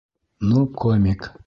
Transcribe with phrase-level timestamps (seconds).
[0.39, 1.33] Ну, комик!..